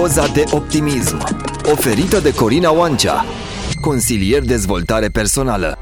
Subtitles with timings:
[0.00, 1.16] Doza de optimism
[1.72, 3.24] Oferită de Corina Oancea
[3.80, 5.78] Consilier dezvoltare personală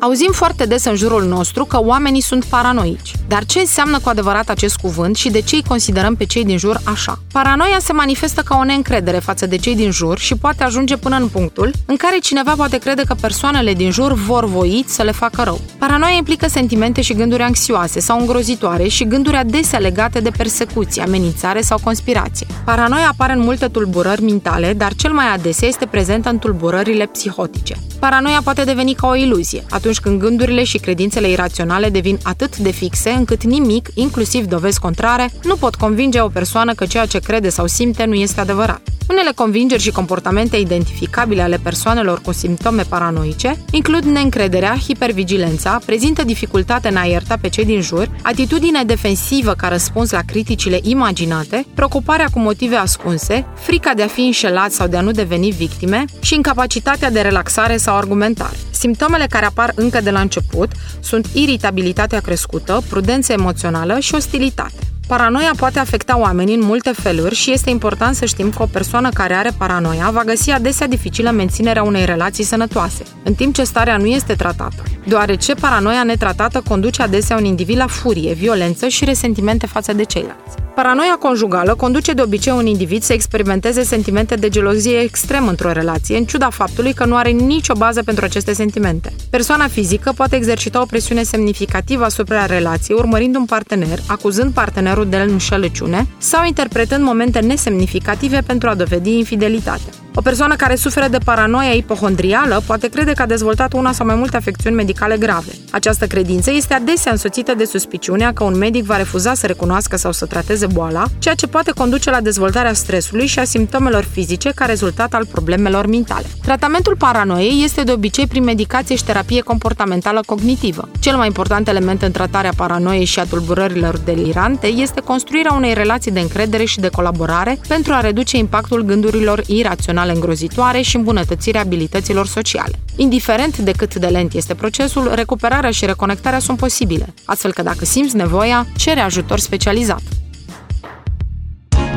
[0.00, 3.12] Auzim foarte des în jurul nostru că oamenii sunt paranoici.
[3.28, 6.58] Dar ce înseamnă cu adevărat acest cuvânt și de ce îi considerăm pe cei din
[6.58, 7.18] jur așa?
[7.32, 11.16] Paranoia se manifestă ca o neîncredere față de cei din jur și poate ajunge până
[11.16, 15.12] în punctul în care cineva poate crede că persoanele din jur vor voi să le
[15.12, 15.60] facă rău.
[15.78, 21.60] Paranoia implică sentimente și gânduri anxioase sau îngrozitoare și gânduri adesea legate de persecuție, amenințare
[21.60, 22.46] sau conspirație.
[22.64, 27.76] Paranoia apare în multe tulburări mentale, dar cel mai adesea este prezentă în tulburările psihotice.
[27.98, 32.70] Paranoia poate deveni ca o iluzie, atunci când gândurile și credințele iraționale devin atât de
[32.70, 37.48] fixe încât nimic, inclusiv dovezi contrare, nu pot convinge o persoană că ceea ce crede
[37.48, 38.95] sau simte nu este adevărat.
[39.08, 46.88] Unele convingeri și comportamente identificabile ale persoanelor cu simptome paranoice includ neîncrederea, hipervigilența, prezintă dificultate
[46.88, 52.28] în a ierta pe cei din jur, atitudine defensivă ca răspuns la criticile imaginate, preocuparea
[52.32, 56.34] cu motive ascunse, frica de a fi înșelat sau de a nu deveni victime și
[56.34, 58.56] incapacitatea de relaxare sau argumentare.
[58.70, 64.95] Simptomele care apar încă de la început sunt iritabilitatea crescută, prudență emoțională și ostilitate.
[65.06, 69.08] Paranoia poate afecta oamenii în multe feluri și este important să știm că o persoană
[69.08, 73.96] care are paranoia va găsi adesea dificilă menținerea unei relații sănătoase, în timp ce starea
[73.96, 79.66] nu este tratată, deoarece paranoia netratată conduce adesea un individ la furie, violență și resentimente
[79.66, 80.65] față de ceilalți.
[80.76, 86.16] Paranoia conjugală conduce de obicei un individ să experimenteze sentimente de gelozie extrem într-o relație,
[86.16, 89.12] în ciuda faptului că nu are nicio bază pentru aceste sentimente.
[89.30, 95.16] Persoana fizică poate exercita o presiune semnificativă asupra relației, urmărind un partener, acuzând partenerul de
[95.16, 100.05] înșelăciune sau interpretând momente nesemnificative pentru a dovedi infidelitate.
[100.18, 104.14] O persoană care suferă de paranoia ipohondrială poate crede că a dezvoltat una sau mai
[104.14, 105.50] multe afecțiuni medicale grave.
[105.70, 110.12] Această credință este adesea însoțită de suspiciunea că un medic va refuza să recunoască sau
[110.12, 114.64] să trateze boala, ceea ce poate conduce la dezvoltarea stresului și a simptomelor fizice ca
[114.64, 116.26] rezultat al problemelor mentale.
[116.42, 120.88] Tratamentul paranoiei este de obicei prin medicație și terapie comportamentală cognitivă.
[121.00, 126.12] Cel mai important element în tratarea paranoiei și a tulburărilor delirante este construirea unei relații
[126.12, 131.60] de încredere și de colaborare pentru a reduce impactul gândurilor iraționale emoționale îngrozitoare și îmbunătățirea
[131.60, 132.78] abilităților sociale.
[132.96, 137.84] Indiferent de cât de lent este procesul, recuperarea și reconectarea sunt posibile, astfel că dacă
[137.84, 140.02] simți nevoia, cere ajutor specializat.